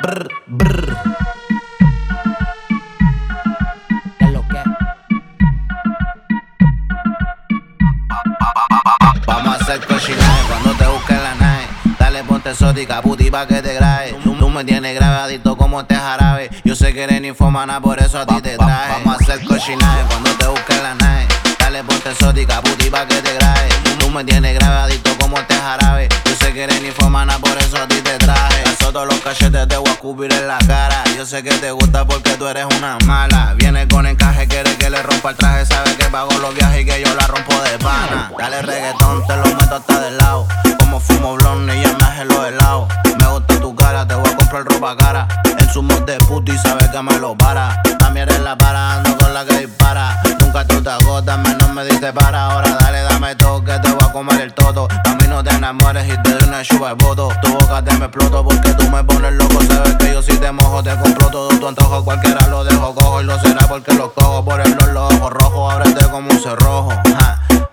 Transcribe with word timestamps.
Brr, 0.00 0.28
brr. 0.46 0.96
Es 4.20 4.32
lo 4.32 4.42
que. 4.46 4.62
Vamos 9.26 9.56
a 9.56 9.56
hacer 9.60 9.84
cochinaje 9.86 10.42
cuando 10.48 10.70
te 10.74 10.86
busquen 10.86 11.22
la 11.22 11.34
nave. 11.34 11.66
Dale, 11.98 12.22
ponte 12.22 12.50
exótica, 12.50 13.02
puti, 13.02 13.28
pa' 13.28 13.46
que 13.46 13.60
te 13.60 13.74
grabe. 13.74 14.14
Tú, 14.22 14.48
me 14.48 14.64
tienes 14.64 14.94
grabadito 14.94 15.56
como 15.56 15.80
este 15.80 15.96
jarabe. 15.96 16.48
Yo 16.64 16.76
sé 16.76 16.92
que 16.94 17.02
eres 17.02 17.20
ninfomana, 17.20 17.80
por 17.80 17.98
eso 17.98 18.20
a 18.20 18.26
ti 18.26 18.40
te 18.40 18.56
traje. 18.56 18.92
Vamos 19.04 19.20
a 19.20 19.24
hacer 19.24 19.44
cochinaje 19.44 20.04
cuando 20.08 20.30
te 20.36 20.46
busquen 20.46 20.82
la 20.82 20.94
nave. 20.94 21.26
Dale, 21.58 21.82
ponte 21.82 22.10
exótica, 22.10 22.60
puti, 22.62 22.88
pa' 22.88 23.04
que 23.06 23.20
te 23.20 23.34
grabe. 23.34 23.68
Tú, 23.98 24.10
me 24.10 24.22
tienes 24.24 24.54
grabadito 24.54 25.10
como 25.18 25.38
este 25.38 25.54
jarabe. 25.54 26.08
Yo 26.24 26.34
sé 26.36 26.52
que 26.52 26.62
eres 26.62 26.80
ninfomana, 26.82 27.36
por 27.38 27.58
eso 27.58 27.76
a 27.76 27.88
ti 27.88 28.00
te 28.00 28.16
traje. 28.18 28.62
Todos 28.78 29.06
los 29.06 29.20
cachetes 29.20 29.68
te 29.68 29.76
cubrir 30.00 30.32
en 30.32 30.46
la 30.46 30.58
cara. 30.58 31.02
Yo 31.16 31.26
sé 31.26 31.42
que 31.42 31.50
te 31.50 31.70
gusta 31.72 32.06
porque 32.06 32.30
tú 32.32 32.46
eres 32.46 32.66
una 32.78 32.98
mala. 33.06 33.54
Viene 33.56 33.86
con 33.88 34.06
encaje, 34.06 34.46
quiere 34.46 34.76
que 34.76 34.90
le 34.90 35.02
rompa 35.02 35.30
el 35.30 35.36
traje. 35.36 35.66
Sabe 35.66 35.94
que 35.96 36.04
pago 36.06 36.30
los 36.40 36.54
viajes 36.54 36.82
y 36.82 36.84
que 36.84 37.02
yo 37.04 37.14
la 37.14 37.26
rompo 37.26 37.52
de 37.62 37.78
pana. 37.78 38.30
Dale 38.38 38.62
reggaetón, 38.62 39.26
te 39.26 39.36
lo 39.36 39.44
meto 39.44 39.76
hasta 39.76 40.00
del 40.00 40.16
lado. 40.16 40.46
Como 40.78 41.00
fumo 41.00 41.34
blonde 41.34 41.76
y 41.76 41.82
ya 41.82 41.96
me 41.96 42.24
los 42.24 42.46
helados. 42.46 42.88
Me 43.20 43.26
gusta 43.26 43.60
tu 43.60 43.74
cara, 43.74 44.06
te 44.06 44.14
voy 44.14 44.30
a 44.30 44.36
comprar 44.36 44.64
ropa 44.64 44.96
cara. 44.96 45.28
En 45.58 45.68
su 45.72 45.82
de 45.82 46.18
puto 46.20 46.52
y 46.52 46.58
sabes 46.58 46.88
que 46.88 47.02
me 47.02 47.18
lo 47.18 47.36
para. 47.36 47.80
También 47.98 48.28
eres 48.28 48.40
la 48.40 48.56
para, 48.56 48.94
ando 48.94 49.16
con 49.18 49.34
la 49.34 49.44
que 49.44 49.66
dispara. 49.66 50.20
Nunca 50.40 50.64
tú 50.64 50.82
te 50.82 50.90
agotas, 50.90 51.38
menos 51.38 51.70
me 51.70 51.84
diste 51.84 52.12
para. 52.12 52.46
Ahora 52.46 52.76
dale, 52.80 53.02
dame 53.02 53.34
todo 53.34 53.64
que 53.64 53.78
te 53.78 53.90
voy 53.90 54.08
a 54.08 54.12
comer 54.12 54.40
el 54.40 54.54
toto. 54.54 54.88
A 54.90 55.14
mí 55.16 55.26
no 55.28 55.42
te 55.42 55.50
enamores 55.50 56.06
y 56.06 56.16
te 56.22 56.30
doy 56.30 56.48
una 56.48 56.62
chupa 56.62 56.88
de 56.88 56.94
voto. 56.94 57.28
Tu 57.42 57.52
boca 57.52 57.82
te 57.82 57.92
me 57.98 58.06
exploto 58.06 58.44
porque 58.44 58.70
tú 58.72 58.88
me 58.90 59.02
pones 59.04 59.32
loco. 59.32 59.67
Cualquiera 62.04 62.46
lo 62.48 62.64
dejo 62.64 62.94
cojo 62.94 63.20
y 63.20 63.24
lo 63.24 63.38
será 63.40 63.66
porque 63.66 63.92
lo 63.94 64.12
cojo. 64.12 64.44
Por 64.44 64.60
el 64.60 64.70
los 64.92 65.14
ojos 65.14 65.30
rojos, 65.32 65.74
ábrete 65.74 66.06
como 66.08 66.30
un 66.30 66.40
cerrojo. 66.40 66.92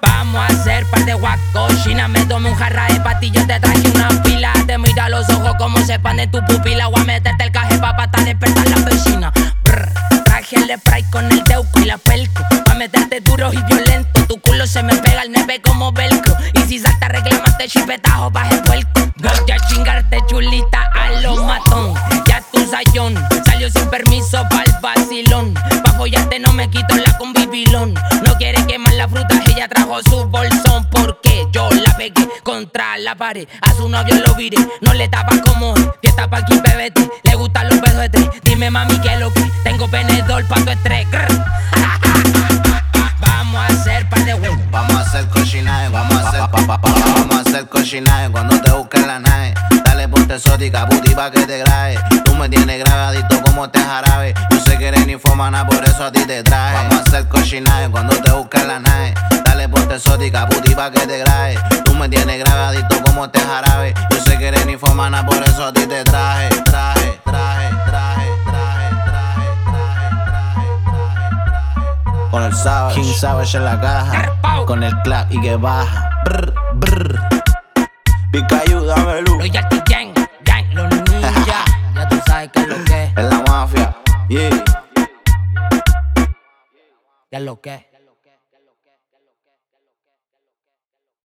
Vamos 0.00 0.36
a 0.36 0.46
hacer 0.46 0.86
par 0.86 1.04
de 1.04 1.14
guacochina. 1.14 2.08
Me 2.08 2.24
tomé 2.26 2.50
un 2.50 2.56
jarra 2.56 2.86
de 2.88 3.00
patillas, 3.00 3.46
te 3.46 3.60
traje 3.60 3.90
una 3.94 4.08
pila. 4.22 4.52
Te 4.66 4.78
mira 4.78 5.08
los 5.08 5.28
ojos 5.30 5.54
como 5.58 5.78
se 5.84 5.94
expande 5.94 6.26
tu 6.26 6.44
pupila. 6.46 6.88
Voy 6.88 7.02
a 7.02 7.04
meterte 7.04 7.44
el 7.44 7.52
caje 7.52 7.78
pa' 7.78 7.96
patar 7.96 8.24
despertar 8.24 8.68
la 8.68 8.76
vecina. 8.84 9.32
Brr, 9.62 9.88
traje 10.24 10.56
el 10.56 10.78
spray 10.78 11.02
con 11.10 11.30
el 11.30 11.44
teuco 11.44 11.80
y 11.80 11.84
la 11.84 11.98
pelco. 11.98 12.42
Pa' 12.64 12.74
meterte 12.74 13.20
duro 13.20 13.52
y 13.52 13.62
violento. 13.62 14.24
Tu 14.26 14.40
culo 14.40 14.66
se 14.66 14.82
me 14.82 14.94
pega 14.96 15.22
al 15.22 15.30
neve 15.30 15.60
como 15.62 15.92
velcro. 15.92 16.34
Y 16.54 16.60
si 16.62 16.78
salta, 16.78 17.08
reclamaste 17.08 17.68
chipetajo, 17.68 18.30
baje 18.30 18.56
puerco. 18.62 19.12
Voy 19.16 19.50
a 19.50 19.68
chingarte 19.68 20.18
chulita 20.28 20.90
a 20.94 21.20
lo 21.20 21.42
matón. 21.44 21.94
Ya 22.26 22.42
tu 22.52 22.66
sayón 22.66 23.14
sin 23.70 23.88
permiso 23.88 24.46
pa'l 24.48 24.78
vacilón. 24.80 25.54
Pa' 25.54 25.92
follarte 25.92 26.38
no 26.38 26.52
me 26.52 26.68
quito 26.70 26.94
la 26.96 27.16
convivilón. 27.18 27.94
No 27.94 28.36
quiere 28.36 28.64
quemar 28.66 28.94
la 28.94 29.08
fruta, 29.08 29.40
ella 29.46 29.68
trajo 29.68 30.02
su 30.02 30.24
bolsón. 30.24 30.86
Porque 30.90 31.46
yo 31.52 31.68
la 31.70 31.96
pegué 31.96 32.28
contra 32.42 32.98
la 32.98 33.14
pared. 33.14 33.48
A 33.62 33.72
su 33.74 33.88
novio 33.88 34.14
lo 34.26 34.34
viré, 34.34 34.58
no 34.80 34.92
le 34.94 35.08
tapa 35.08 35.40
como 35.42 35.74
es. 35.76 35.88
Fiesta 36.00 36.28
pa' 36.28 36.38
aquí, 36.38 36.58
bebete, 36.60 37.08
le 37.22 37.34
gustan 37.34 37.68
los 37.68 37.80
besos 37.80 38.00
de 38.00 38.08
tres. 38.10 38.28
Dime 38.42 38.70
mami 38.70 38.98
que 39.00 39.16
lo 39.16 39.32
que 39.32 39.50
tengo 39.62 39.88
penedor 39.88 40.44
pa' 40.46 40.60
tu 40.60 40.70
estrés. 40.70 41.06
Vamos 43.20 43.60
a 43.60 43.66
hacer 43.66 44.08
par 44.08 44.24
de 44.24 44.34
huevos. 44.34 44.58
Vamos 44.70 44.96
a 44.96 45.00
hacer 45.00 45.28
cochinaje, 45.28 45.88
vamos 45.88 46.16
a 46.16 46.28
hacer 46.28 46.40
pa, 46.40 46.66
pa, 46.66 46.80
pa, 46.80 46.90
vamos 46.90 47.36
a 47.36 47.40
hacer 47.40 47.68
cochinaje 47.68 48.30
cuando 48.30 48.60
Dale 50.34 50.42
ponte 50.42 50.48
exótica, 50.48 50.86
puti 50.88 51.14
pa' 51.14 51.30
que 51.30 51.46
te 51.46 51.58
grabe. 51.58 51.96
Tú 52.24 52.34
me 52.34 52.48
tienes 52.48 52.80
grabadito 52.80 53.40
como 53.42 53.66
este 53.66 53.78
jarabe. 53.78 54.34
Yo 54.50 54.58
sé 54.58 54.76
que 54.76 54.88
eres 54.88 55.06
ninfomana, 55.06 55.64
por 55.64 55.84
eso 55.84 56.06
a 56.06 56.10
ti 56.10 56.24
te 56.26 56.42
traje. 56.42 56.74
Vamos 56.74 56.98
a 56.98 57.02
hacer 57.02 57.28
cochinaje 57.28 57.88
cuando 57.88 58.16
te 58.16 58.32
busquen 58.32 58.66
la 58.66 58.80
nave. 58.80 59.14
Dale 59.44 59.68
ponte 59.68 59.94
exótica, 59.94 60.48
puti 60.48 60.74
pa' 60.74 60.90
que 60.90 61.06
te 61.06 61.18
grabe. 61.18 61.56
Tú 61.84 61.94
me 61.94 62.08
tienes 62.08 62.38
grabadito 62.40 63.00
como 63.04 63.26
este 63.26 63.38
jarabe. 63.38 63.94
Yo 64.10 64.20
sé 64.24 64.36
que 64.36 64.48
eres 64.48 64.66
ninfomana, 64.66 65.24
por 65.24 65.40
eso 65.40 65.66
a 65.66 65.72
ti 65.72 65.86
te 65.86 66.02
traje. 66.02 66.48
Traje, 66.64 67.20
traje, 67.24 67.68
traje, 67.86 68.28
traje, 68.44 68.88
traje, 69.06 69.46
traje, 69.70 70.08
traje, 70.26 70.66
traje. 71.54 72.30
Con 72.32 72.42
el 72.42 72.54
Savage, 72.56 73.00
King 73.00 73.14
Savage 73.14 73.56
en 73.56 73.64
la 73.64 73.80
caja. 73.80 74.32
Con 74.66 74.82
el 74.82 75.00
clap 75.02 75.30
y 75.30 75.40
que 75.40 75.54
baja. 75.54 76.10
Brr, 76.24 76.52
brr. 76.74 77.20
Pica 78.32 78.62
ayúdame, 78.66 79.20
luz. 79.20 79.38
Ya 87.34 87.40
lo 87.40 87.60
que 87.60 87.74
es. 87.74 87.93